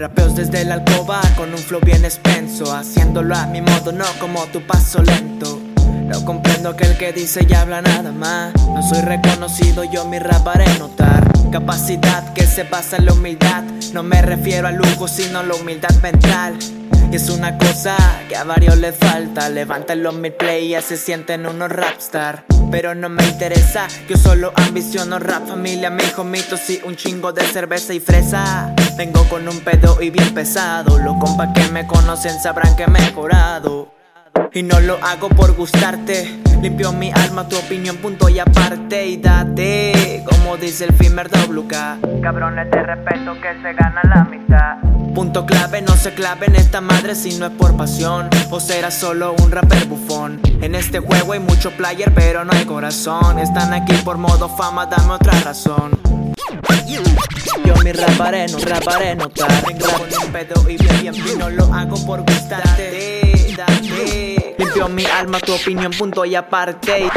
Rapeos 0.00 0.34
desde 0.34 0.64
la 0.64 0.76
alcoba 0.76 1.20
con 1.36 1.50
un 1.50 1.58
flow 1.58 1.82
bien 1.84 2.06
expenso. 2.06 2.74
Haciéndolo 2.74 3.36
a 3.36 3.44
mi 3.44 3.60
modo, 3.60 3.92
no 3.92 4.06
como 4.18 4.42
tu 4.46 4.62
paso 4.66 5.02
lento. 5.02 5.60
No 6.06 6.24
comprendo 6.24 6.74
que 6.74 6.84
el 6.84 6.96
que 6.96 7.12
dice 7.12 7.46
y 7.46 7.52
habla 7.52 7.82
nada 7.82 8.10
más. 8.10 8.54
No 8.66 8.82
soy 8.82 9.02
reconocido, 9.02 9.84
yo 9.84 10.06
mi 10.06 10.18
rap 10.18 10.48
haré 10.48 10.64
notar. 10.78 11.30
Capacidad 11.52 12.32
que 12.32 12.46
se 12.46 12.62
basa 12.62 12.96
en 12.96 13.04
la 13.04 13.12
humildad. 13.12 13.62
No 13.92 14.02
me 14.02 14.22
refiero 14.22 14.68
al 14.68 14.76
lujo, 14.76 15.06
sino 15.06 15.40
a 15.40 15.42
la 15.42 15.54
humildad 15.54 15.94
mental. 16.02 16.58
Y 17.12 17.16
es 17.16 17.28
una 17.28 17.58
cosa 17.58 17.94
que 18.26 18.36
a 18.36 18.44
varios 18.44 18.78
les 18.78 18.96
falta. 18.96 19.50
Levantan 19.50 20.02
los 20.02 20.14
mid 20.14 20.32
play 20.32 20.74
y 20.74 20.80
se 20.80 20.96
sienten 20.96 21.44
unos 21.44 21.68
rapstar. 21.68 22.46
Pero 22.70 22.94
no 22.94 23.10
me 23.10 23.28
interesa, 23.28 23.86
yo 24.08 24.16
solo 24.16 24.52
ambiciono 24.54 25.18
rap 25.18 25.46
Familia, 25.46 25.90
mi 25.90 26.04
hijo, 26.04 26.24
mitos 26.24 26.70
y 26.70 26.80
un 26.84 26.96
chingo 26.96 27.34
de 27.34 27.42
cerveza 27.42 27.92
y 27.92 28.00
fresa 28.00 28.74
Vengo 29.00 29.24
con 29.30 29.48
un 29.48 29.60
pedo 29.60 30.02
y 30.02 30.10
bien 30.10 30.34
pesado 30.34 30.98
Los 30.98 31.16
compas 31.16 31.48
que 31.54 31.66
me 31.72 31.86
conocen 31.86 32.38
sabrán 32.38 32.76
que 32.76 32.82
he 32.82 32.86
mejorado 32.86 33.94
y 34.52 34.62
no 34.64 34.80
lo 34.80 34.98
hago 35.04 35.28
por 35.28 35.54
gustarte. 35.54 36.40
Limpio 36.60 36.92
mi 36.92 37.12
alma, 37.12 37.48
tu 37.48 37.56
opinión, 37.56 37.98
punto 37.98 38.28
y 38.28 38.40
aparte. 38.40 39.06
Y 39.06 39.18
date, 39.18 40.24
como 40.28 40.56
dice 40.56 40.86
el 40.86 40.92
Fimer 40.92 41.28
WK. 41.28 42.20
Cabrones 42.20 42.68
de 42.68 42.82
respeto 42.82 43.34
que 43.40 43.62
se 43.62 43.72
gana 43.74 44.00
la 44.02 44.24
mitad. 44.24 44.78
Punto 45.14 45.46
clave, 45.46 45.82
no 45.82 45.94
se 45.94 46.14
clave 46.14 46.46
en 46.46 46.56
esta 46.56 46.80
madre 46.80 47.14
si 47.14 47.38
no 47.38 47.46
es 47.46 47.52
por 47.52 47.76
pasión. 47.76 48.28
O 48.50 48.58
será 48.58 48.90
solo 48.90 49.36
un 49.40 49.52
rapper 49.52 49.84
bufón. 49.84 50.40
En 50.60 50.74
este 50.74 50.98
juego 50.98 51.34
hay 51.34 51.40
mucho 51.40 51.70
player, 51.76 52.12
pero 52.12 52.44
no 52.44 52.52
hay 52.52 52.64
corazón. 52.64 53.38
Están 53.38 53.72
aquí 53.72 53.94
por 54.04 54.18
modo 54.18 54.48
fama, 54.48 54.86
dame 54.86 55.12
otra 55.12 55.38
razón. 55.42 56.00
Yo 57.80 57.84
mi 57.84 57.92
raparé, 57.92 58.46
no 58.48 58.58
raparé 58.58 59.14
Vengo 59.14 59.30
con 59.30 60.26
un 60.26 60.32
pedo 60.32 60.68
y 60.68 60.76
bien 60.76 61.14
bien 61.14 61.38
no 61.38 61.48
lo 61.48 61.64
hago 61.72 61.96
por 62.04 62.20
gustarte. 62.20 63.56
Limpio 64.58 64.88
mi 64.90 65.06
alma, 65.06 65.40
tu 65.40 65.54
opinión, 65.54 65.90
punto 65.90 66.26
y 66.26 66.34
aparte 66.34 67.08